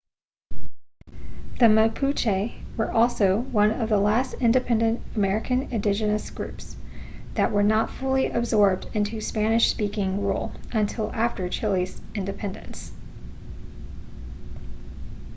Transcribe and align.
the 1.59 1.67
mapuche 1.69 2.53
were 2.75 2.89
also 2.91 3.37
one 3.37 3.69
of 3.69 3.87
the 3.89 3.99
last 3.99 4.33
independent 4.39 4.99
american 5.15 5.71
indigenous 5.71 6.31
groups 6.31 6.75
that 7.35 7.51
were 7.51 7.61
not 7.61 7.87
fully 7.91 8.25
absorbed 8.31 8.87
into 8.95 9.21
spanish-speaking 9.21 10.19
rule 10.23 10.53
until 10.73 11.11
after 11.13 11.47
chile's 11.47 12.01
independence 12.15 12.93